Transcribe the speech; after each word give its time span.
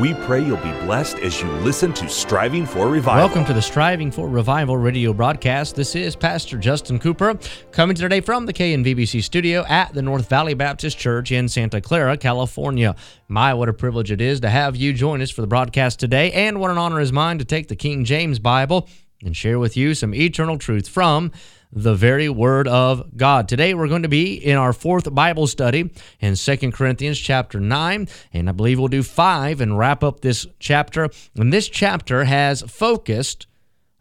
We 0.00 0.12
pray 0.12 0.44
you'll 0.44 0.56
be 0.56 0.72
blessed 0.84 1.20
as 1.20 1.40
you 1.40 1.48
listen 1.48 1.92
to 1.92 2.08
Striving 2.08 2.66
for 2.66 2.88
Revival. 2.88 3.28
Welcome 3.28 3.44
to 3.44 3.52
the 3.52 3.62
Striving 3.62 4.10
for 4.10 4.28
Revival 4.28 4.76
radio 4.76 5.12
broadcast. 5.12 5.76
This 5.76 5.94
is 5.94 6.16
Pastor 6.16 6.58
Justin 6.58 6.98
Cooper 6.98 7.38
coming 7.70 7.94
today 7.94 8.20
from 8.20 8.44
the 8.44 8.52
KNVBC 8.52 9.22
studio 9.22 9.64
at 9.68 9.94
the 9.94 10.02
North 10.02 10.28
Valley 10.28 10.54
Baptist 10.54 10.98
Church 10.98 11.30
in 11.30 11.48
Santa 11.48 11.80
Clara, 11.80 12.16
California. 12.16 12.96
My, 13.28 13.54
what 13.54 13.68
a 13.68 13.72
privilege 13.72 14.10
it 14.10 14.20
is 14.20 14.40
to 14.40 14.50
have 14.50 14.74
you 14.74 14.92
join 14.92 15.22
us 15.22 15.30
for 15.30 15.42
the 15.42 15.46
broadcast 15.46 16.00
today, 16.00 16.32
and 16.32 16.58
what 16.58 16.72
an 16.72 16.78
honor 16.78 16.98
is 16.98 17.12
mine 17.12 17.38
to 17.38 17.44
take 17.44 17.68
the 17.68 17.76
King 17.76 18.04
James 18.04 18.40
Bible 18.40 18.88
and 19.22 19.36
share 19.36 19.60
with 19.60 19.76
you 19.76 19.94
some 19.94 20.12
eternal 20.12 20.58
truth 20.58 20.88
from 20.88 21.30
the 21.74 21.94
very 21.94 22.28
word 22.28 22.68
of 22.68 23.16
God. 23.16 23.48
Today 23.48 23.74
we're 23.74 23.88
going 23.88 24.02
to 24.02 24.08
be 24.08 24.34
in 24.34 24.56
our 24.56 24.72
fourth 24.72 25.12
Bible 25.12 25.48
study 25.48 25.90
in 26.20 26.36
Second 26.36 26.72
Corinthians 26.72 27.18
chapter 27.18 27.58
9, 27.58 28.08
and 28.32 28.48
I 28.48 28.52
believe 28.52 28.78
we'll 28.78 28.88
do 28.88 29.02
5 29.02 29.60
and 29.60 29.76
wrap 29.76 30.04
up 30.04 30.20
this 30.20 30.46
chapter. 30.60 31.08
And 31.36 31.52
this 31.52 31.68
chapter 31.68 32.24
has 32.24 32.62
focused 32.62 33.48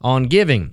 on 0.01 0.25
giving 0.25 0.72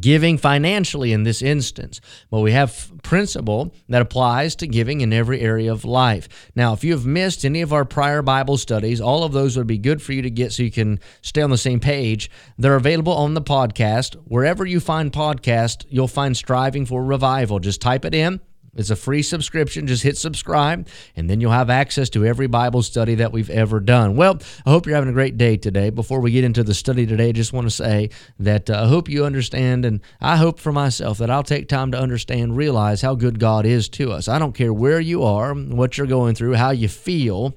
giving 0.00 0.38
financially 0.38 1.12
in 1.12 1.22
this 1.22 1.42
instance, 1.42 2.00
but 2.30 2.40
we 2.40 2.52
have 2.52 2.90
principle 3.02 3.74
that 3.88 4.02
applies 4.02 4.56
to 4.56 4.66
giving 4.66 5.00
in 5.00 5.12
every 5.12 5.40
area 5.40 5.72
of 5.72 5.84
life. 5.84 6.50
Now, 6.54 6.72
if 6.72 6.84
you 6.84 6.92
have 6.92 7.06
missed 7.06 7.44
any 7.44 7.62
of 7.62 7.72
our 7.72 7.84
prior 7.84 8.22
Bible 8.22 8.56
studies, 8.56 9.00
all 9.00 9.24
of 9.24 9.32
those 9.32 9.56
would 9.56 9.66
be 9.66 9.78
good 9.78 10.02
for 10.02 10.12
you 10.12 10.22
to 10.22 10.30
get 10.30 10.52
so 10.52 10.62
you 10.62 10.70
can 10.70 11.00
stay 11.22 11.42
on 11.42 11.50
the 11.50 11.58
same 11.58 11.80
page. 11.80 12.30
They're 12.58 12.76
available 12.76 13.12
on 13.12 13.34
the 13.34 13.42
podcast. 13.42 14.14
Wherever 14.24 14.64
you 14.64 14.80
find 14.80 15.12
podcast, 15.12 15.84
you'll 15.88 16.08
find 16.08 16.36
Striving 16.36 16.86
for 16.86 17.04
Revival. 17.04 17.58
Just 17.58 17.80
type 17.80 18.04
it 18.04 18.14
in 18.14 18.40
it's 18.76 18.90
a 18.90 18.96
free 18.96 19.22
subscription. 19.22 19.86
Just 19.86 20.02
hit 20.02 20.16
subscribe, 20.16 20.88
and 21.16 21.28
then 21.28 21.40
you'll 21.40 21.52
have 21.52 21.70
access 21.70 22.10
to 22.10 22.24
every 22.24 22.46
Bible 22.46 22.82
study 22.82 23.14
that 23.16 23.32
we've 23.32 23.50
ever 23.50 23.80
done. 23.80 24.16
Well, 24.16 24.38
I 24.64 24.70
hope 24.70 24.86
you're 24.86 24.94
having 24.94 25.10
a 25.10 25.14
great 25.14 25.38
day 25.38 25.56
today. 25.56 25.90
Before 25.90 26.20
we 26.20 26.30
get 26.30 26.44
into 26.44 26.62
the 26.62 26.74
study 26.74 27.06
today, 27.06 27.30
I 27.30 27.32
just 27.32 27.52
want 27.52 27.66
to 27.66 27.70
say 27.70 28.10
that 28.38 28.70
uh, 28.70 28.82
I 28.84 28.88
hope 28.88 29.08
you 29.08 29.24
understand, 29.24 29.84
and 29.84 30.00
I 30.20 30.36
hope 30.36 30.58
for 30.58 30.72
myself 30.72 31.18
that 31.18 31.30
I'll 31.30 31.42
take 31.42 31.68
time 31.68 31.92
to 31.92 31.98
understand, 31.98 32.56
realize 32.56 33.02
how 33.02 33.14
good 33.14 33.38
God 33.38 33.66
is 33.66 33.88
to 33.90 34.12
us. 34.12 34.28
I 34.28 34.38
don't 34.38 34.54
care 34.54 34.72
where 34.72 35.00
you 35.00 35.22
are, 35.22 35.54
what 35.54 35.96
you're 35.96 36.06
going 36.06 36.34
through, 36.34 36.54
how 36.54 36.70
you 36.70 36.88
feel, 36.88 37.54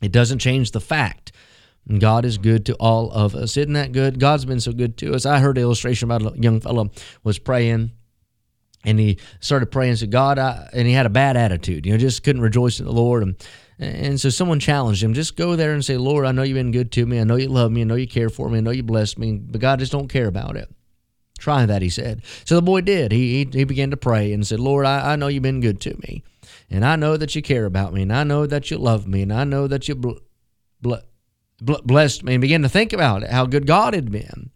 it 0.00 0.12
doesn't 0.12 0.38
change 0.38 0.70
the 0.70 0.80
fact. 0.80 1.32
God 1.98 2.24
is 2.24 2.38
good 2.38 2.66
to 2.66 2.74
all 2.74 3.10
of 3.10 3.34
us. 3.34 3.56
Isn't 3.56 3.72
that 3.72 3.92
good? 3.92 4.20
God's 4.20 4.44
been 4.44 4.60
so 4.60 4.72
good 4.72 4.96
to 4.98 5.14
us. 5.14 5.26
I 5.26 5.40
heard 5.40 5.56
an 5.56 5.62
illustration 5.62 6.10
about 6.10 6.36
a 6.36 6.38
young 6.38 6.60
fellow 6.60 6.90
was 7.24 7.38
praying 7.38 7.92
and 8.84 8.98
he 8.98 9.18
started 9.40 9.66
praying 9.66 9.96
said, 9.96 10.10
God, 10.10 10.38
I, 10.38 10.68
and 10.72 10.86
he 10.86 10.94
had 10.94 11.06
a 11.06 11.10
bad 11.10 11.36
attitude, 11.36 11.86
you 11.86 11.92
know, 11.92 11.98
just 11.98 12.22
couldn't 12.22 12.42
rejoice 12.42 12.80
in 12.80 12.86
the 12.86 12.92
Lord. 12.92 13.22
And, 13.22 13.36
and 13.78 14.20
so 14.20 14.30
someone 14.30 14.60
challenged 14.60 15.02
him, 15.02 15.14
just 15.14 15.36
go 15.36 15.56
there 15.56 15.72
and 15.72 15.84
say, 15.84 15.96
Lord, 15.96 16.26
I 16.26 16.32
know 16.32 16.42
you've 16.42 16.54
been 16.54 16.70
good 16.70 16.92
to 16.92 17.06
me. 17.06 17.20
I 17.20 17.24
know 17.24 17.36
you 17.36 17.48
love 17.48 17.72
me. 17.72 17.82
I 17.82 17.84
know 17.84 17.94
you 17.94 18.08
care 18.08 18.30
for 18.30 18.48
me. 18.48 18.58
I 18.58 18.60
know 18.60 18.70
you 18.70 18.82
bless 18.82 19.18
me. 19.18 19.38
But 19.38 19.60
God 19.60 19.78
just 19.78 19.92
don't 19.92 20.08
care 20.08 20.26
about 20.28 20.56
it. 20.56 20.70
Try 21.38 21.64
that, 21.64 21.80
he 21.80 21.88
said. 21.88 22.22
So 22.44 22.54
the 22.54 22.62
boy 22.62 22.82
did. 22.82 23.12
He, 23.12 23.44
he, 23.44 23.58
he 23.58 23.64
began 23.64 23.90
to 23.90 23.96
pray 23.96 24.32
and 24.32 24.46
said, 24.46 24.60
Lord, 24.60 24.84
I, 24.84 25.12
I 25.12 25.16
know 25.16 25.28
you've 25.28 25.42
been 25.42 25.60
good 25.60 25.80
to 25.82 25.96
me. 26.06 26.22
And 26.68 26.84
I 26.84 26.96
know 26.96 27.16
that 27.16 27.34
you 27.34 27.40
care 27.42 27.64
about 27.64 27.94
me. 27.94 28.02
And 28.02 28.12
I 28.12 28.24
know 28.24 28.46
that 28.46 28.70
you 28.70 28.76
love 28.76 29.06
me. 29.06 29.22
And 29.22 29.32
I 29.32 29.44
know 29.44 29.66
that 29.66 29.88
you 29.88 29.94
bl- 29.94 30.18
bl- 30.82 30.94
blessed 31.62 32.24
me. 32.24 32.34
And 32.34 32.42
began 32.42 32.62
to 32.62 32.68
think 32.68 32.92
about 32.92 33.22
it, 33.22 33.30
how 33.30 33.46
good 33.46 33.66
God 33.66 33.94
had 33.94 34.10
been. 34.10 34.50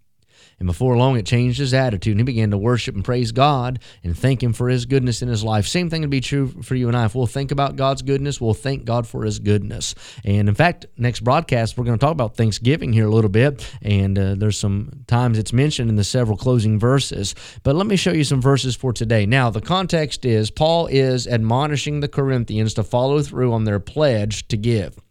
And 0.59 0.67
before 0.67 0.97
long, 0.97 1.17
it 1.17 1.27
changed 1.27 1.59
his 1.59 1.75
attitude, 1.75 2.13
and 2.13 2.21
he 2.21 2.25
began 2.25 2.51
to 2.51 2.59
worship 2.59 2.95
and 2.95 3.05
praise 3.05 3.33
God 3.33 3.79
and 4.03 4.17
thank 4.17 4.43
Him 4.43 4.53
for 4.53 4.69
His 4.69 4.87
goodness 4.87 5.23
in 5.23 5.29
his 5.29 5.45
life. 5.45 5.67
Same 5.67 5.91
thing 5.91 6.01
would 6.03 6.11
be 6.11 6.21
true 6.21 6.49
for 6.63 6.75
you 6.75 6.89
and 6.89 6.97
I. 6.97 7.05
If 7.05 7.15
we'll 7.15 7.27
think 7.27 7.51
about 7.51 7.77
God's 7.77 8.03
goodness, 8.03 8.41
we'll 8.41 8.55
thank 8.55 8.85
God 8.85 9.07
for 9.07 9.25
His 9.25 9.39
goodness. 9.39 9.95
And 10.25 10.49
in 10.49 10.55
fact, 10.55 10.87
next 10.97 11.21
broadcast, 11.21 11.77
we're 11.77 11.85
going 11.85 11.99
to 11.99 12.05
talk 12.05 12.13
about 12.13 12.37
Thanksgiving 12.37 12.93
here 12.93 13.07
a 13.07 13.11
little 13.11 13.31
bit, 13.31 13.69
and 13.83 14.19
uh, 14.19 14.35
there's 14.37 14.59
some 14.59 15.05
times 15.07 15.39
it's 15.39 15.53
mentioned 15.53 15.91
in 15.91 15.97
the 15.97 16.05
several 16.05 16.37
closing 16.37 16.79
verses. 16.79 17.35
But 17.63 17.77
let 17.77 17.87
me 17.87 17.97
show 17.97 18.13
you 18.13 18.25
some 18.25 18.41
verses 18.41 18.77
for 18.77 18.93
today. 18.93 19.27
Now, 19.27 19.51
the 19.51 19.61
context 19.61 20.25
is 20.25 20.51
Paul 20.51 20.87
is 20.87 21.27
admonishing 21.27 22.01
the 22.01 22.09
Corinthians 22.09 22.75
to 22.75 22.85
follow 22.85 23.23
through 23.23 23.53
on 23.53 23.65
their 23.65 23.81
pledge 23.81 24.49
to 24.49 24.57
give. 24.57 25.04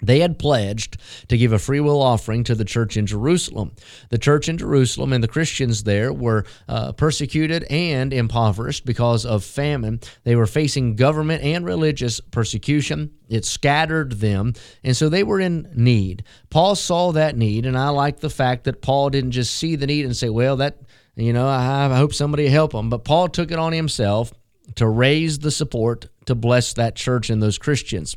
They 0.00 0.20
had 0.20 0.38
pledged 0.38 0.96
to 1.28 1.36
give 1.36 1.52
a 1.52 1.58
free 1.58 1.80
will 1.80 2.00
offering 2.00 2.44
to 2.44 2.54
the 2.54 2.64
church 2.64 2.96
in 2.96 3.06
Jerusalem. 3.06 3.72
The 4.10 4.18
church 4.18 4.48
in 4.48 4.56
Jerusalem 4.56 5.12
and 5.12 5.24
the 5.24 5.28
Christians 5.28 5.82
there 5.82 6.12
were 6.12 6.44
uh, 6.68 6.92
persecuted 6.92 7.64
and 7.64 8.12
impoverished 8.12 8.84
because 8.86 9.26
of 9.26 9.42
famine. 9.42 10.00
They 10.22 10.36
were 10.36 10.46
facing 10.46 10.94
government 10.94 11.42
and 11.42 11.64
religious 11.64 12.20
persecution. 12.20 13.10
It 13.28 13.44
scattered 13.44 14.20
them, 14.20 14.54
and 14.84 14.96
so 14.96 15.08
they 15.08 15.24
were 15.24 15.40
in 15.40 15.68
need. 15.74 16.22
Paul 16.48 16.76
saw 16.76 17.12
that 17.12 17.36
need, 17.36 17.66
and 17.66 17.76
I 17.76 17.88
like 17.88 18.20
the 18.20 18.30
fact 18.30 18.64
that 18.64 18.80
Paul 18.80 19.10
didn't 19.10 19.32
just 19.32 19.54
see 19.54 19.74
the 19.74 19.86
need 19.86 20.04
and 20.04 20.16
say, 20.16 20.28
Well, 20.28 20.56
that, 20.56 20.78
you 21.16 21.32
know, 21.32 21.48
I, 21.48 21.86
I 21.86 21.96
hope 21.96 22.14
somebody 22.14 22.46
help 22.46 22.72
them. 22.72 22.88
But 22.88 23.04
Paul 23.04 23.28
took 23.28 23.50
it 23.50 23.58
on 23.58 23.72
himself 23.72 24.32
to 24.76 24.86
raise 24.86 25.40
the 25.40 25.50
support 25.50 26.06
to 26.26 26.34
bless 26.36 26.72
that 26.74 26.94
church 26.94 27.30
and 27.30 27.42
those 27.42 27.58
Christians. 27.58 28.16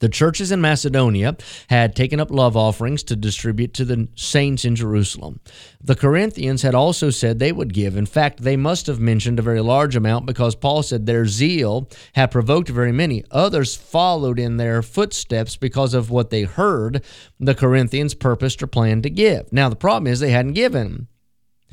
The 0.00 0.08
churches 0.08 0.50
in 0.50 0.62
Macedonia 0.62 1.36
had 1.68 1.94
taken 1.94 2.20
up 2.20 2.30
love 2.30 2.56
offerings 2.56 3.02
to 3.04 3.16
distribute 3.16 3.74
to 3.74 3.84
the 3.84 4.08
saints 4.14 4.64
in 4.64 4.74
Jerusalem. 4.74 5.40
The 5.82 5.94
Corinthians 5.94 6.62
had 6.62 6.74
also 6.74 7.10
said 7.10 7.38
they 7.38 7.52
would 7.52 7.74
give. 7.74 7.96
In 7.96 8.06
fact, 8.06 8.40
they 8.42 8.56
must 8.56 8.86
have 8.86 8.98
mentioned 8.98 9.38
a 9.38 9.42
very 9.42 9.60
large 9.60 9.94
amount 9.94 10.24
because 10.24 10.54
Paul 10.54 10.82
said 10.82 11.04
their 11.04 11.26
zeal 11.26 11.88
had 12.14 12.30
provoked 12.30 12.70
very 12.70 12.92
many. 12.92 13.24
Others 13.30 13.76
followed 13.76 14.38
in 14.38 14.56
their 14.56 14.82
footsteps 14.82 15.56
because 15.56 15.92
of 15.92 16.10
what 16.10 16.30
they 16.30 16.42
heard 16.42 17.04
the 17.38 17.54
Corinthians 17.54 18.14
purposed 18.14 18.62
or 18.62 18.66
planned 18.66 19.02
to 19.02 19.10
give. 19.10 19.52
Now, 19.52 19.68
the 19.68 19.76
problem 19.76 20.10
is 20.10 20.18
they 20.18 20.30
hadn't 20.30 20.54
given. 20.54 21.08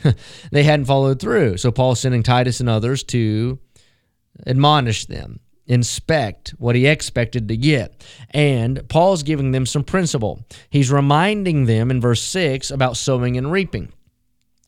they 0.51 0.63
hadn't 0.63 0.85
followed 0.85 1.21
through. 1.21 1.57
So 1.57 1.71
Paul's 1.71 2.01
sending 2.01 2.23
Titus 2.23 2.59
and 2.59 2.67
others 2.67 3.03
to 3.05 3.57
admonish 4.45 5.05
them 5.05 5.39
inspect 5.67 6.49
what 6.57 6.75
he 6.75 6.87
expected 6.87 7.47
to 7.47 7.57
get. 7.57 8.03
And 8.31 8.87
Paul's 8.89 9.23
giving 9.23 9.51
them 9.51 9.65
some 9.65 9.83
principle. 9.83 10.45
He's 10.69 10.91
reminding 10.91 11.65
them 11.65 11.91
in 11.91 12.01
verse 12.01 12.21
6 12.23 12.71
about 12.71 12.97
sowing 12.97 13.37
and 13.37 13.51
reaping. 13.51 13.91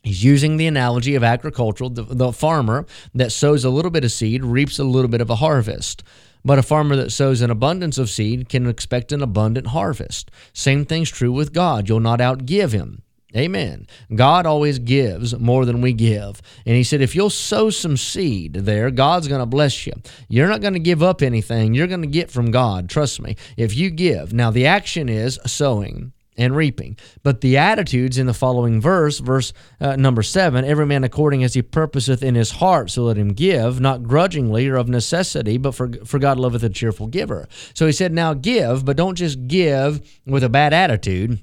He's 0.03 0.23
using 0.23 0.57
the 0.57 0.67
analogy 0.67 1.15
of 1.15 1.23
agricultural, 1.23 1.89
the, 1.89 2.03
the, 2.03 2.31
farmer 2.31 2.85
that 3.13 3.31
sows 3.31 3.65
a 3.65 3.69
little 3.69 3.91
bit 3.91 4.05
of 4.05 4.11
seed 4.11 4.45
reaps 4.45 4.79
a 4.79 4.83
little 4.85 5.09
bit 5.09 5.19
of 5.19 5.29
a 5.29 5.35
harvest. 5.35 6.03
But 6.45 6.57
a 6.57 6.63
farmer 6.63 6.95
that 6.95 7.11
sows 7.11 7.41
an 7.41 7.51
abundance 7.51 7.97
of 7.97 8.09
seed 8.09 8.47
can 8.47 8.65
expect 8.65 9.11
an 9.11 9.21
abundant 9.21 9.67
harvest. 9.67 10.31
Same 10.53 10.85
thing's 10.85 11.09
true 11.09 11.33
with 11.33 11.51
God. 11.51 11.89
You'll 11.89 11.99
not 11.99 12.19
outgive 12.19 12.71
him. 12.71 13.03
Amen. 13.35 13.85
God 14.15 14.47
always 14.47 14.79
gives 14.79 15.37
more 15.37 15.63
than 15.65 15.81
we 15.81 15.93
give. 15.93 16.41
And 16.65 16.75
he 16.75 16.83
said, 16.83 17.01
if 17.01 17.15
you'll 17.15 17.29
sow 17.29 17.69
some 17.69 17.95
seed 17.95 18.53
there, 18.53 18.89
God's 18.89 19.27
going 19.27 19.39
to 19.39 19.45
bless 19.45 19.85
you. 19.85 19.93
You're 20.27 20.47
not 20.47 20.61
going 20.61 20.73
to 20.73 20.79
give 20.79 21.03
up 21.03 21.21
anything. 21.21 21.75
You're 21.75 21.87
going 21.87 22.01
to 22.01 22.07
get 22.07 22.31
from 22.31 22.49
God. 22.49 22.89
Trust 22.89 23.21
me. 23.21 23.35
If 23.55 23.75
you 23.75 23.91
give. 23.91 24.33
Now, 24.33 24.49
the 24.49 24.65
action 24.65 25.09
is 25.09 25.39
sowing 25.45 26.11
and 26.39 26.55
reaping. 26.55 26.97
But 27.21 27.41
the 27.41 27.57
attitudes 27.57 28.17
in 28.17 28.25
the 28.25 28.33
following 28.33 28.81
verse, 28.81 29.19
verse 29.19 29.53
uh, 29.79 29.97
number 29.97 30.23
seven, 30.23 30.65
every 30.65 30.85
man 30.85 31.03
according 31.03 31.43
as 31.43 31.53
he 31.53 31.61
purposeth 31.61 32.23
in 32.23 32.33
his 32.33 32.51
heart, 32.51 32.89
so 32.89 33.03
let 33.03 33.17
him 33.17 33.33
give, 33.33 33.79
not 33.79 34.03
grudgingly 34.03 34.67
or 34.69 34.77
of 34.77 34.87
necessity, 34.87 35.57
but 35.57 35.75
for, 35.75 35.91
for 36.05 36.17
God 36.17 36.39
loveth 36.39 36.63
a 36.63 36.69
cheerful 36.69 37.07
giver. 37.07 37.47
So 37.73 37.85
he 37.85 37.91
said, 37.91 38.13
now 38.13 38.33
give, 38.33 38.85
but 38.85 38.97
don't 38.97 39.15
just 39.15 39.47
give 39.47 40.01
with 40.25 40.43
a 40.43 40.49
bad 40.49 40.73
attitude 40.73 41.41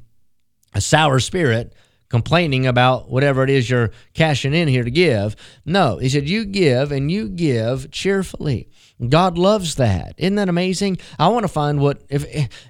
a 0.75 0.81
sour 0.81 1.21
spirit 1.21 1.75
complaining 2.09 2.67
about 2.67 3.11
whatever 3.11 3.43
it 3.43 3.51
is 3.51 3.69
you're 3.69 3.91
cashing 4.15 4.55
in 4.55 4.69
here 4.69 4.85
to 4.85 4.91
give. 4.91 5.37
No, 5.65 5.99
he 5.99 6.09
said, 6.09 6.29
You 6.29 6.45
give 6.45 6.93
and 6.93 7.11
you 7.11 7.29
give 7.29 7.91
cheerfully. 7.91 8.69
God 9.09 9.37
loves 9.37 9.75
that. 9.75 10.15
Isn't 10.17 10.37
that 10.37 10.49
amazing? 10.49 10.99
I 11.19 11.29
want 11.29 11.45
to 11.45 11.49
find 11.49 11.81
what, 11.81 12.03
if, 12.09 12.25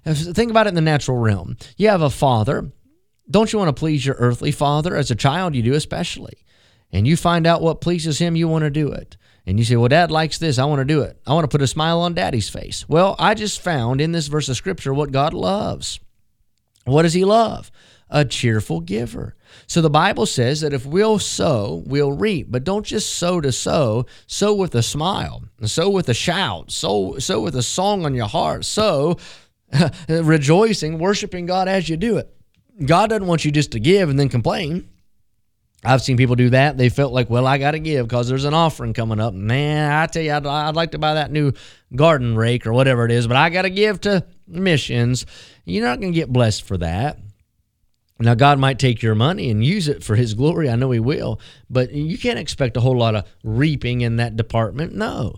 if 0.04 0.18
think 0.34 0.50
about 0.50 0.66
it 0.66 0.70
in 0.70 0.74
the 0.74 0.80
natural 0.80 1.18
realm. 1.18 1.56
You 1.76 1.88
have 1.88 2.02
a 2.02 2.10
father. 2.10 2.72
Don't 3.30 3.52
you 3.52 3.58
want 3.58 3.68
to 3.68 3.78
please 3.78 4.04
your 4.04 4.16
earthly 4.18 4.52
father? 4.52 4.96
As 4.96 5.10
a 5.10 5.16
child, 5.16 5.54
you 5.54 5.62
do 5.62 5.74
especially. 5.74 6.44
And 6.92 7.06
you 7.06 7.16
find 7.16 7.46
out 7.46 7.62
what 7.62 7.80
pleases 7.80 8.18
him, 8.18 8.36
you 8.36 8.48
want 8.48 8.62
to 8.62 8.70
do 8.70 8.90
it. 8.92 9.16
And 9.44 9.58
you 9.58 9.64
say, 9.64 9.76
Well, 9.76 9.88
dad 9.88 10.10
likes 10.10 10.38
this. 10.38 10.58
I 10.58 10.64
want 10.64 10.80
to 10.80 10.84
do 10.84 11.02
it. 11.02 11.20
I 11.26 11.32
want 11.32 11.44
to 11.44 11.48
put 11.48 11.62
a 11.62 11.66
smile 11.66 12.00
on 12.00 12.14
daddy's 12.14 12.48
face. 12.48 12.88
Well, 12.88 13.14
I 13.18 13.34
just 13.34 13.60
found 13.60 14.00
in 14.00 14.12
this 14.12 14.26
verse 14.26 14.48
of 14.48 14.56
scripture 14.56 14.92
what 14.92 15.12
God 15.12 15.34
loves. 15.34 16.00
What 16.84 17.02
does 17.02 17.14
he 17.14 17.24
love? 17.24 17.70
A 18.08 18.24
cheerful 18.24 18.80
giver. 18.80 19.34
So 19.66 19.80
the 19.80 19.90
Bible 19.90 20.26
says 20.26 20.60
that 20.60 20.72
if 20.72 20.86
we'll 20.86 21.18
sow, 21.18 21.82
we'll 21.86 22.12
reap. 22.12 22.48
But 22.50 22.64
don't 22.64 22.86
just 22.86 23.14
sow 23.14 23.40
to 23.40 23.52
sow, 23.52 24.06
sow 24.26 24.54
with 24.54 24.74
a 24.74 24.82
smile, 24.82 25.44
sow 25.64 25.90
with 25.90 26.08
a 26.08 26.14
shout, 26.14 26.70
sow, 26.70 27.18
sow 27.18 27.40
with 27.40 27.56
a 27.56 27.62
song 27.62 28.04
on 28.04 28.14
your 28.14 28.28
heart, 28.28 28.64
sow 28.64 29.16
rejoicing, 30.08 30.98
worshiping 30.98 31.46
God 31.46 31.68
as 31.68 31.88
you 31.88 31.96
do 31.96 32.18
it. 32.18 32.32
God 32.84 33.10
doesn't 33.10 33.26
want 33.26 33.44
you 33.44 33.50
just 33.50 33.72
to 33.72 33.80
give 33.80 34.08
and 34.08 34.18
then 34.18 34.28
complain. 34.28 34.88
I've 35.84 36.02
seen 36.02 36.16
people 36.16 36.36
do 36.36 36.50
that. 36.50 36.76
They 36.76 36.88
felt 36.88 37.12
like, 37.12 37.30
well, 37.30 37.46
I 37.46 37.58
got 37.58 37.72
to 37.72 37.78
give 37.78 38.08
because 38.08 38.28
there's 38.28 38.44
an 38.44 38.54
offering 38.54 38.92
coming 38.92 39.20
up. 39.20 39.34
Man, 39.34 39.92
I 39.92 40.06
tell 40.06 40.22
you, 40.22 40.32
I'd, 40.32 40.46
I'd, 40.46 40.74
like 40.74 40.92
to 40.92 40.98
buy 40.98 41.14
that 41.14 41.30
new 41.30 41.52
garden 41.94 42.34
rake 42.34 42.66
or 42.66 42.72
whatever 42.72 43.04
it 43.04 43.12
is, 43.12 43.26
but 43.26 43.36
I 43.36 43.50
got 43.50 43.62
to 43.62 43.70
give 43.70 44.00
to 44.02 44.26
missions. 44.48 45.26
You're 45.64 45.84
not 45.84 46.00
going 46.00 46.12
to 46.12 46.18
get 46.18 46.32
blessed 46.32 46.64
for 46.64 46.78
that. 46.78 47.18
Now, 48.18 48.34
God 48.34 48.58
might 48.58 48.78
take 48.78 49.02
your 49.02 49.14
money 49.14 49.50
and 49.50 49.64
use 49.64 49.88
it 49.88 50.02
for 50.02 50.16
His 50.16 50.34
glory. 50.34 50.70
I 50.70 50.76
know 50.76 50.90
He 50.90 51.00
will, 51.00 51.40
but 51.68 51.92
you 51.92 52.16
can't 52.16 52.38
expect 52.38 52.76
a 52.76 52.80
whole 52.80 52.96
lot 52.96 53.14
of 53.14 53.24
reaping 53.44 54.00
in 54.00 54.16
that 54.16 54.36
department. 54.36 54.94
No, 54.94 55.34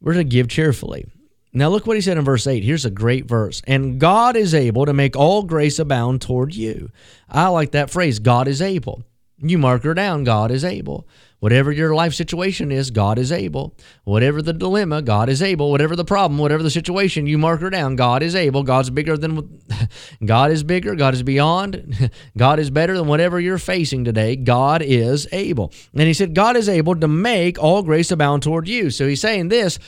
we're 0.00 0.14
to 0.14 0.24
give 0.24 0.48
cheerfully. 0.48 1.06
Now, 1.52 1.68
look 1.68 1.86
what 1.86 1.96
He 1.96 2.00
said 2.00 2.16
in 2.16 2.24
verse 2.24 2.46
8. 2.46 2.64
Here's 2.64 2.86
a 2.86 2.90
great 2.90 3.26
verse. 3.26 3.60
And 3.66 4.00
God 4.00 4.36
is 4.36 4.54
able 4.54 4.86
to 4.86 4.94
make 4.94 5.14
all 5.14 5.42
grace 5.42 5.78
abound 5.78 6.22
toward 6.22 6.54
you. 6.54 6.90
I 7.28 7.48
like 7.48 7.72
that 7.72 7.90
phrase 7.90 8.18
God 8.18 8.48
is 8.48 8.62
able. 8.62 9.04
You 9.42 9.58
mark 9.58 9.82
her 9.82 9.94
down, 9.94 10.22
God 10.22 10.50
is 10.52 10.64
able. 10.64 11.08
Whatever 11.40 11.72
your 11.72 11.92
life 11.92 12.14
situation 12.14 12.70
is, 12.70 12.92
God 12.92 13.18
is 13.18 13.32
able. 13.32 13.76
Whatever 14.04 14.40
the 14.40 14.52
dilemma, 14.52 15.02
God 15.02 15.28
is 15.28 15.42
able. 15.42 15.72
Whatever 15.72 15.96
the 15.96 16.04
problem, 16.04 16.38
whatever 16.38 16.62
the 16.62 16.70
situation, 16.70 17.26
you 17.26 17.36
mark 17.36 17.60
her 17.60 17.70
down. 17.70 17.96
God 17.96 18.22
is 18.22 18.36
able. 18.36 18.62
God's 18.62 18.90
bigger 18.90 19.16
than 19.16 19.60
God 20.24 20.52
is 20.52 20.62
bigger. 20.62 20.94
God 20.94 21.14
is 21.14 21.24
beyond. 21.24 22.12
God 22.38 22.60
is 22.60 22.70
better 22.70 22.96
than 22.96 23.08
whatever 23.08 23.40
you're 23.40 23.58
facing 23.58 24.04
today. 24.04 24.36
God 24.36 24.82
is 24.82 25.26
able. 25.32 25.72
And 25.92 26.02
he 26.02 26.14
said, 26.14 26.36
God 26.36 26.56
is 26.56 26.68
able 26.68 26.94
to 26.94 27.08
make 27.08 27.60
all 27.60 27.82
grace 27.82 28.12
abound 28.12 28.44
toward 28.44 28.68
you. 28.68 28.90
So 28.90 29.08
he's 29.08 29.20
saying 29.20 29.48
this 29.48 29.80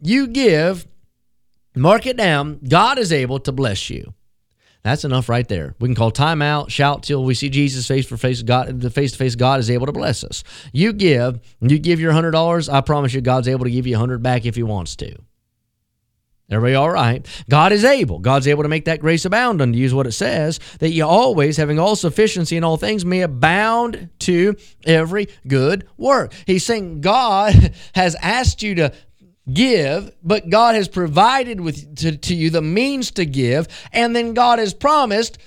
you 0.00 0.26
give, 0.26 0.86
mark 1.76 2.06
it 2.06 2.16
down. 2.16 2.60
God 2.66 2.98
is 2.98 3.12
able 3.12 3.38
to 3.40 3.52
bless 3.52 3.90
you. 3.90 4.14
That's 4.84 5.04
enough 5.04 5.28
right 5.28 5.46
there. 5.46 5.76
We 5.78 5.88
can 5.88 5.94
call 5.94 6.10
timeout, 6.10 6.70
shout 6.70 7.04
till 7.04 7.24
we 7.24 7.34
see 7.34 7.48
Jesus 7.48 7.86
face 7.86 8.04
for 8.04 8.16
face. 8.16 8.42
God, 8.42 8.80
the 8.80 8.90
face 8.90 9.12
to 9.12 9.18
face 9.18 9.36
God 9.36 9.60
is 9.60 9.70
able 9.70 9.86
to 9.86 9.92
bless 9.92 10.24
us. 10.24 10.42
You 10.72 10.92
give, 10.92 11.40
you 11.60 11.78
give 11.78 12.00
your 12.00 12.12
hundred 12.12 12.32
dollars. 12.32 12.68
I 12.68 12.80
promise 12.80 13.14
you, 13.14 13.20
God's 13.20 13.46
able 13.46 13.64
to 13.64 13.70
give 13.70 13.86
you 13.86 13.94
a 13.94 13.98
hundred 13.98 14.22
back 14.22 14.44
if 14.44 14.56
He 14.56 14.64
wants 14.64 14.96
to. 14.96 15.16
Everybody 16.50 16.74
all 16.74 16.90
right? 16.90 17.26
God 17.48 17.72
is 17.72 17.84
able. 17.84 18.18
God's 18.18 18.46
able 18.46 18.64
to 18.64 18.68
make 18.68 18.84
that 18.84 19.00
grace 19.00 19.24
abound 19.24 19.62
unto 19.62 19.78
you, 19.78 19.86
is 19.86 19.94
what 19.94 20.06
it 20.06 20.12
says, 20.12 20.60
that 20.80 20.90
you 20.90 21.06
always, 21.06 21.56
having 21.56 21.78
all 21.78 21.96
sufficiency 21.96 22.56
in 22.56 22.64
all 22.64 22.76
things, 22.76 23.06
may 23.06 23.22
abound 23.22 24.10
to 24.20 24.56
every 24.84 25.28
good 25.46 25.88
work. 25.96 26.34
He's 26.46 26.66
saying 26.66 27.00
God 27.00 27.74
has 27.94 28.16
asked 28.16 28.62
you 28.62 28.74
to 28.74 28.92
give, 29.50 30.12
but 30.22 30.50
God 30.50 30.74
has 30.74 30.88
provided 30.88 31.60
with 31.60 31.96
to, 31.96 32.16
to 32.16 32.34
you 32.34 32.50
the 32.50 32.62
means 32.62 33.10
to 33.12 33.24
give, 33.24 33.68
and 33.92 34.14
then 34.14 34.34
God 34.34 34.58
has 34.58 34.74
promised 34.74 35.38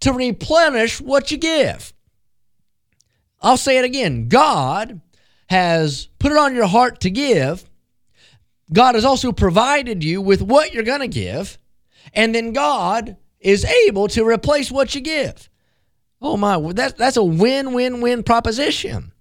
to 0.00 0.12
replenish 0.12 1.00
what 1.00 1.30
you 1.30 1.38
give. 1.38 1.92
I'll 3.40 3.56
say 3.56 3.78
it 3.78 3.84
again. 3.84 4.28
God 4.28 5.00
has 5.48 6.08
put 6.18 6.32
it 6.32 6.38
on 6.38 6.54
your 6.54 6.66
heart 6.66 7.00
to 7.00 7.10
give. 7.10 7.64
God 8.72 8.94
has 8.94 9.04
also 9.04 9.32
provided 9.32 10.04
you 10.04 10.22
with 10.22 10.42
what 10.42 10.72
you're 10.72 10.84
going 10.84 11.00
to 11.00 11.08
give, 11.08 11.58
and 12.14 12.34
then 12.34 12.52
God 12.52 13.16
is 13.40 13.64
able 13.64 14.06
to 14.08 14.24
replace 14.24 14.70
what 14.70 14.94
you 14.94 15.00
give. 15.00 15.48
Oh 16.22 16.36
my, 16.36 16.72
that's 16.72 16.92
that's 16.92 17.16
a 17.16 17.24
win-win-win 17.24 18.22
proposition. 18.22 19.12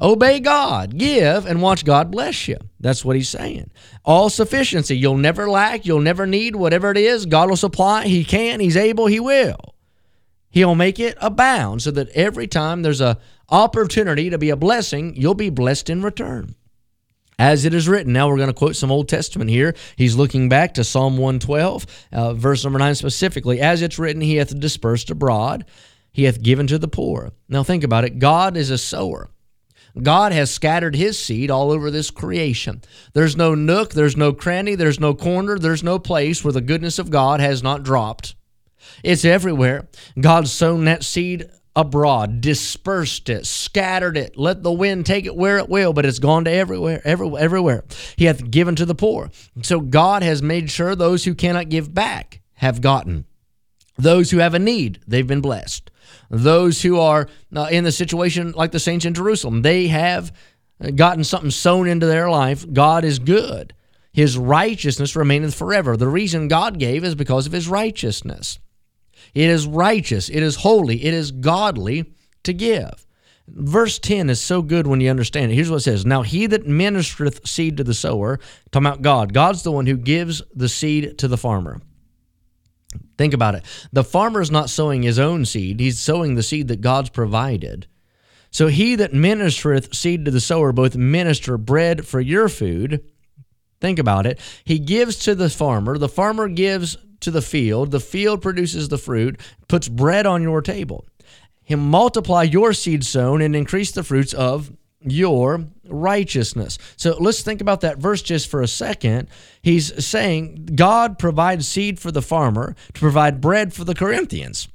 Obey 0.00 0.40
God, 0.40 0.96
give, 0.96 1.46
and 1.46 1.60
watch 1.60 1.84
God 1.84 2.10
bless 2.10 2.48
you. 2.48 2.56
That's 2.80 3.04
what 3.04 3.16
he's 3.16 3.28
saying. 3.28 3.70
All 4.04 4.30
sufficiency. 4.30 4.96
You'll 4.96 5.16
never 5.16 5.50
lack. 5.50 5.84
You'll 5.84 6.00
never 6.00 6.26
need 6.26 6.54
whatever 6.54 6.90
it 6.90 6.96
is. 6.96 7.26
God 7.26 7.48
will 7.48 7.56
supply. 7.56 8.06
He 8.06 8.24
can. 8.24 8.60
He's 8.60 8.76
able. 8.76 9.06
He 9.06 9.20
will. 9.20 9.74
He'll 10.50 10.74
make 10.74 10.98
it 10.98 11.18
abound 11.20 11.82
so 11.82 11.90
that 11.90 12.08
every 12.10 12.46
time 12.46 12.82
there's 12.82 13.00
a 13.00 13.18
opportunity 13.50 14.30
to 14.30 14.38
be 14.38 14.50
a 14.50 14.56
blessing, 14.56 15.14
you'll 15.16 15.34
be 15.34 15.50
blessed 15.50 15.90
in 15.90 16.02
return. 16.02 16.54
As 17.40 17.64
it 17.64 17.72
is 17.72 17.88
written. 17.88 18.12
Now 18.12 18.28
we're 18.28 18.36
going 18.36 18.48
to 18.48 18.54
quote 18.54 18.74
some 18.74 18.90
Old 18.90 19.08
Testament 19.08 19.48
here. 19.48 19.76
He's 19.94 20.16
looking 20.16 20.48
back 20.48 20.74
to 20.74 20.84
Psalm 20.84 21.18
112, 21.18 21.86
uh, 22.12 22.34
verse 22.34 22.64
number 22.64 22.80
9 22.80 22.96
specifically. 22.96 23.60
As 23.60 23.80
it's 23.80 23.98
written, 23.98 24.20
He 24.20 24.36
hath 24.36 24.58
dispersed 24.58 25.10
abroad, 25.10 25.64
He 26.10 26.24
hath 26.24 26.42
given 26.42 26.66
to 26.66 26.78
the 26.78 26.88
poor. 26.88 27.30
Now 27.48 27.62
think 27.62 27.84
about 27.84 28.04
it. 28.04 28.18
God 28.18 28.56
is 28.56 28.70
a 28.70 28.78
sower. 28.78 29.30
God 30.02 30.32
has 30.32 30.50
scattered 30.50 30.94
his 30.94 31.18
seed 31.18 31.50
all 31.50 31.70
over 31.70 31.90
this 31.90 32.10
creation. 32.10 32.82
There's 33.12 33.36
no 33.36 33.54
nook, 33.54 33.92
there's 33.92 34.16
no 34.16 34.32
cranny, 34.32 34.74
there's 34.74 35.00
no 35.00 35.14
corner, 35.14 35.58
there's 35.58 35.82
no 35.82 35.98
place 35.98 36.42
where 36.42 36.52
the 36.52 36.60
goodness 36.60 36.98
of 36.98 37.10
God 37.10 37.40
has 37.40 37.62
not 37.62 37.82
dropped. 37.82 38.34
It's 39.02 39.24
everywhere. 39.24 39.88
God's 40.18 40.52
sown 40.52 40.84
that 40.84 41.04
seed 41.04 41.48
abroad, 41.76 42.40
dispersed 42.40 43.28
it, 43.28 43.46
scattered 43.46 44.16
it, 44.16 44.36
let 44.36 44.62
the 44.62 44.72
wind 44.72 45.06
take 45.06 45.26
it 45.26 45.36
where 45.36 45.58
it 45.58 45.68
will, 45.68 45.92
but 45.92 46.04
it's 46.04 46.18
gone 46.18 46.44
to 46.44 46.50
everywhere, 46.50 47.00
everywhere, 47.04 47.42
everywhere. 47.42 47.84
He 48.16 48.24
hath 48.24 48.50
given 48.50 48.74
to 48.76 48.84
the 48.84 48.96
poor. 48.96 49.30
So 49.62 49.80
God 49.80 50.22
has 50.22 50.42
made 50.42 50.70
sure 50.70 50.96
those 50.96 51.24
who 51.24 51.34
cannot 51.34 51.68
give 51.68 51.94
back 51.94 52.40
have 52.54 52.80
gotten. 52.80 53.26
Those 53.98 54.30
who 54.30 54.38
have 54.38 54.54
a 54.54 54.58
need, 54.58 55.00
they've 55.06 55.26
been 55.26 55.40
blessed. 55.40 55.90
Those 56.30 56.82
who 56.82 56.98
are 57.00 57.28
uh, 57.54 57.68
in 57.70 57.84
the 57.84 57.92
situation 57.92 58.52
like 58.52 58.70
the 58.70 58.78
saints 58.78 59.04
in 59.04 59.12
Jerusalem, 59.12 59.62
they 59.62 59.88
have 59.88 60.32
gotten 60.94 61.24
something 61.24 61.50
sown 61.50 61.88
into 61.88 62.06
their 62.06 62.30
life. 62.30 62.64
God 62.72 63.04
is 63.04 63.18
good. 63.18 63.74
His 64.12 64.38
righteousness 64.38 65.16
remaineth 65.16 65.54
forever. 65.54 65.96
The 65.96 66.08
reason 66.08 66.48
God 66.48 66.78
gave 66.78 67.04
is 67.04 67.14
because 67.14 67.46
of 67.46 67.52
his 67.52 67.68
righteousness. 67.68 68.58
It 69.34 69.50
is 69.50 69.66
righteous, 69.66 70.28
it 70.28 70.42
is 70.42 70.56
holy, 70.56 71.04
it 71.04 71.12
is 71.12 71.32
godly 71.32 72.12
to 72.44 72.52
give. 72.52 73.06
Verse 73.46 73.98
10 73.98 74.30
is 74.30 74.40
so 74.40 74.62
good 74.62 74.86
when 74.86 75.00
you 75.00 75.10
understand 75.10 75.50
it. 75.50 75.54
Here's 75.54 75.70
what 75.70 75.78
it 75.78 75.82
says 75.82 76.06
Now 76.06 76.22
he 76.22 76.46
that 76.46 76.66
ministereth 76.66 77.46
seed 77.46 77.76
to 77.78 77.84
the 77.84 77.94
sower, 77.94 78.38
talking 78.70 78.86
about 78.86 79.02
God, 79.02 79.32
God's 79.32 79.62
the 79.62 79.72
one 79.72 79.86
who 79.86 79.96
gives 79.96 80.42
the 80.54 80.68
seed 80.68 81.18
to 81.18 81.28
the 81.28 81.38
farmer. 81.38 81.80
Think 83.16 83.34
about 83.34 83.54
it. 83.54 83.64
The 83.92 84.04
farmer 84.04 84.40
is 84.40 84.50
not 84.50 84.70
sowing 84.70 85.02
his 85.02 85.18
own 85.18 85.44
seed, 85.44 85.80
he's 85.80 85.98
sowing 85.98 86.34
the 86.34 86.42
seed 86.42 86.68
that 86.68 86.80
God's 86.80 87.10
provided. 87.10 87.86
So 88.50 88.68
he 88.68 88.94
that 88.96 89.12
ministereth 89.12 89.94
seed 89.94 90.24
to 90.24 90.30
the 90.30 90.40
sower 90.40 90.72
both 90.72 90.96
minister 90.96 91.58
bread 91.58 92.06
for 92.06 92.20
your 92.20 92.48
food. 92.48 93.04
Think 93.80 93.98
about 93.98 94.26
it. 94.26 94.40
He 94.64 94.78
gives 94.78 95.16
to 95.20 95.34
the 95.34 95.50
farmer, 95.50 95.98
the 95.98 96.08
farmer 96.08 96.48
gives 96.48 96.96
to 97.20 97.30
the 97.30 97.42
field, 97.42 97.90
the 97.90 98.00
field 98.00 98.40
produces 98.40 98.88
the 98.88 98.98
fruit, 98.98 99.40
puts 99.68 99.88
bread 99.88 100.24
on 100.24 100.42
your 100.42 100.62
table. 100.62 101.06
He'll 101.64 101.78
multiply 101.78 102.44
your 102.44 102.72
seed 102.72 103.04
sown 103.04 103.42
and 103.42 103.54
increase 103.54 103.92
the 103.92 104.02
fruits 104.02 104.32
of 104.32 104.72
your 105.00 105.66
righteousness. 105.86 106.78
So 106.96 107.16
let's 107.18 107.42
think 107.42 107.60
about 107.60 107.82
that 107.82 107.98
verse 107.98 108.22
just 108.22 108.48
for 108.48 108.62
a 108.62 108.68
second. 108.68 109.28
He's 109.62 110.04
saying 110.04 110.70
God 110.74 111.18
provides 111.18 111.68
seed 111.68 112.00
for 112.00 112.10
the 112.10 112.22
farmer 112.22 112.74
to 112.94 113.00
provide 113.00 113.40
bread 113.40 113.72
for 113.72 113.84
the 113.84 113.94
Corinthians. 113.94 114.68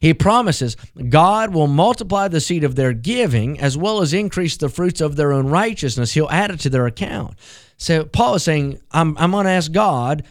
He 0.00 0.14
promises 0.14 0.76
God 1.08 1.54
will 1.54 1.66
multiply 1.66 2.28
the 2.28 2.40
seed 2.40 2.64
of 2.64 2.74
their 2.74 2.92
giving 2.92 3.60
as 3.60 3.76
well 3.76 4.00
as 4.00 4.12
increase 4.12 4.56
the 4.56 4.68
fruits 4.68 5.00
of 5.00 5.16
their 5.16 5.32
own 5.32 5.46
righteousness. 5.46 6.12
He'll 6.12 6.28
add 6.30 6.50
it 6.50 6.60
to 6.60 6.70
their 6.70 6.86
account. 6.86 7.34
So 7.76 8.04
Paul 8.04 8.36
is 8.36 8.42
saying, 8.42 8.80
I'm, 8.90 9.16
I'm 9.18 9.30
going 9.30 9.44
to 9.44 9.50
ask 9.50 9.70
God 9.70 10.24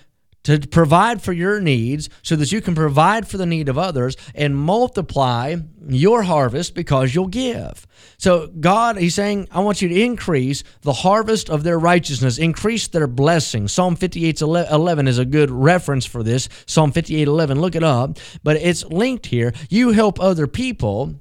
to 0.45 0.59
provide 0.59 1.21
for 1.21 1.33
your 1.33 1.59
needs 1.59 2.09
so 2.21 2.35
that 2.35 2.51
you 2.51 2.61
can 2.61 2.75
provide 2.75 3.27
for 3.27 3.37
the 3.37 3.45
need 3.45 3.67
of 3.67 3.77
others 3.77 4.15
and 4.33 4.55
multiply 4.55 5.55
your 5.87 6.23
harvest 6.23 6.73
because 6.73 7.13
you'll 7.13 7.27
give. 7.27 7.85
So, 8.17 8.47
God, 8.47 8.97
He's 8.97 9.15
saying, 9.15 9.47
I 9.51 9.59
want 9.59 9.81
you 9.81 9.89
to 9.89 10.01
increase 10.01 10.63
the 10.81 10.93
harvest 10.93 11.49
of 11.49 11.63
their 11.63 11.77
righteousness, 11.77 12.37
increase 12.37 12.87
their 12.87 13.07
blessing. 13.07 13.67
Psalm 13.67 13.95
58 13.95 14.41
11 14.41 15.07
is 15.07 15.17
a 15.17 15.25
good 15.25 15.51
reference 15.51 16.05
for 16.05 16.23
this. 16.23 16.47
Psalm 16.65 16.91
58 16.91 17.27
11, 17.27 17.59
look 17.59 17.75
it 17.75 17.83
up, 17.83 18.17
but 18.43 18.57
it's 18.57 18.85
linked 18.85 19.25
here. 19.27 19.53
You 19.69 19.91
help 19.91 20.19
other 20.19 20.47
people 20.47 21.19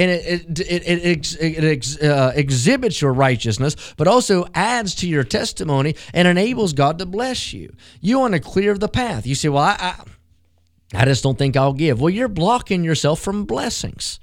and 0.00 0.10
it 0.10 0.58
it 0.58 0.82
it, 0.86 1.36
it, 1.40 1.64
it 1.64 2.02
uh, 2.02 2.32
exhibits 2.34 3.02
your 3.02 3.12
righteousness, 3.12 3.76
but 3.98 4.08
also 4.08 4.46
adds 4.54 4.94
to 4.96 5.08
your 5.08 5.24
testimony 5.24 5.94
and 6.14 6.26
enables 6.26 6.72
God 6.72 6.98
to 6.98 7.06
bless 7.06 7.52
you. 7.52 7.74
You 8.00 8.18
want 8.18 8.32
to 8.32 8.40
clear 8.40 8.78
the 8.78 8.88
path. 8.88 9.26
You 9.26 9.34
say, 9.34 9.50
"Well, 9.50 9.62
I, 9.62 9.76
I, 9.78 11.02
I 11.02 11.04
just 11.04 11.22
don't 11.22 11.36
think 11.36 11.54
I'll 11.54 11.74
give." 11.74 12.00
Well, 12.00 12.08
you're 12.08 12.28
blocking 12.28 12.82
yourself 12.82 13.20
from 13.20 13.44
blessings. 13.44 14.18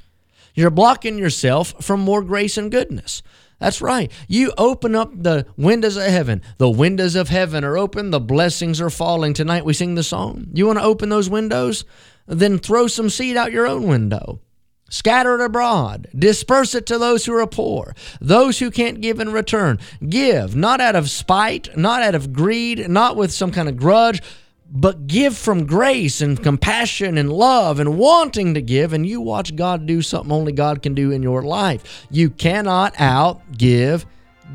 You're 0.55 0.71
blocking 0.71 1.19
yourself 1.19 1.75
from 1.85 1.99
more 1.99 2.23
grace 2.23 2.57
and 2.57 2.71
goodness. 2.71 3.21
That's 3.59 3.79
right. 3.79 4.11
You 4.27 4.53
open 4.57 4.95
up 4.95 5.11
the 5.13 5.45
windows 5.57 5.95
of 5.95 6.03
heaven. 6.03 6.41
The 6.57 6.69
windows 6.69 7.15
of 7.15 7.29
heaven 7.29 7.63
are 7.63 7.77
open. 7.77 8.09
The 8.09 8.19
blessings 8.19 8.81
are 8.81 8.89
falling. 8.89 9.33
Tonight 9.33 9.65
we 9.65 9.73
sing 9.73 9.93
the 9.93 10.03
song. 10.03 10.47
You 10.53 10.65
want 10.65 10.79
to 10.79 10.85
open 10.85 11.09
those 11.09 11.29
windows? 11.29 11.85
Then 12.25 12.57
throw 12.57 12.87
some 12.87 13.09
seed 13.09 13.37
out 13.37 13.51
your 13.51 13.67
own 13.67 13.87
window. 13.87 14.41
Scatter 14.89 15.35
it 15.35 15.45
abroad. 15.45 16.07
Disperse 16.17 16.73
it 16.75 16.85
to 16.87 16.97
those 16.97 17.25
who 17.25 17.33
are 17.33 17.47
poor, 17.47 17.95
those 18.21 18.59
who 18.59 18.71
can't 18.71 19.01
give 19.01 19.19
in 19.19 19.31
return. 19.31 19.79
Give, 20.07 20.55
not 20.55 20.79
out 20.79 20.95
of 20.95 21.09
spite, 21.09 21.75
not 21.77 22.01
out 22.01 22.15
of 22.15 22.31
greed, 22.33 22.89
not 22.89 23.15
with 23.15 23.31
some 23.31 23.51
kind 23.51 23.67
of 23.67 23.77
grudge, 23.77 24.21
but 24.69 25.07
give 25.07 25.37
from 25.37 25.65
grace 25.65 26.21
and 26.21 26.41
compassion 26.41 27.17
and 27.17 27.31
love 27.31 27.79
and 27.79 27.97
wanting 27.97 28.53
to 28.53 28.61
give, 28.61 28.93
and 28.93 29.05
you 29.05 29.21
watch 29.21 29.55
God 29.55 29.85
do 29.85 30.01
something 30.01 30.31
only 30.31 30.51
God 30.51 30.81
can 30.81 30.93
do 30.93 31.11
in 31.11 31.23
your 31.23 31.41
life. 31.41 32.05
You 32.09 32.29
cannot 32.29 32.93
outgive 32.95 34.05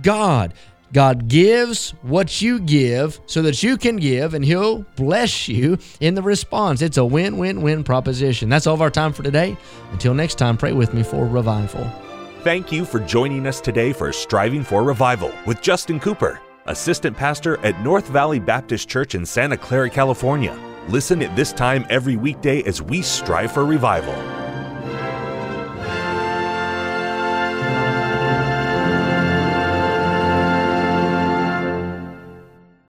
God. 0.03 0.55
God 0.93 1.29
gives 1.29 1.91
what 2.03 2.43
you 2.43 2.61
give 2.61 3.21
so 3.27 3.43
that 3.43 3.63
you 3.63 3.77
can 3.77 3.97
give, 3.97 4.35
and 4.35 4.45
He'll 4.45 4.85
bless 4.97 5.49
you 5.49 5.79
in 6.01 6.15
the 6.15 6.23
response. 6.23 6.83
It's 6.83 6.99
a 6.99 7.05
win 7.05 7.39
win 7.39 7.63
win 7.63 7.83
proposition. 7.83 8.49
That's 8.49 8.67
all 8.67 8.75
of 8.75 8.83
our 8.83 8.91
time 8.91 9.13
for 9.13 9.23
today. 9.23 9.57
Until 9.93 10.15
next 10.15 10.37
time, 10.37 10.57
pray 10.57 10.73
with 10.73 10.93
me 10.93 11.03
for 11.03 11.27
revival. 11.27 11.91
Thank 12.43 12.73
you 12.73 12.85
for 12.85 12.99
joining 13.01 13.47
us 13.47 13.61
today 13.61 13.93
for 13.93 14.13
Striving 14.13 14.65
for 14.65 14.83
Revival 14.83 15.33
with 15.47 15.63
Justin 15.63 16.01
Cooper, 16.01 16.41
Assistant 16.67 17.17
Pastor 17.17 17.59
at 17.65 17.81
North 17.83 18.09
Valley 18.09 18.41
Baptist 18.41 18.89
Church 18.89 19.15
in 19.15 19.25
Santa 19.25 19.57
Clara, 19.57 19.89
California. 19.89 20.59
Listen 20.89 21.23
at 21.23 21.35
this 21.37 21.53
time 21.53 21.87
every 21.89 22.17
weekday 22.17 22.63
as 22.65 22.83
we 22.83 23.01
strive 23.01 23.53
for 23.53 23.65
revival. 23.65 24.42